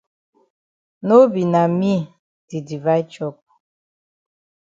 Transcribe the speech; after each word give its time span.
No 1.07 1.15
be 1.31 1.41
na 1.53 1.63
me 1.79 1.93
di 2.47 2.57
divide 2.67 3.09
chop. 3.13 3.35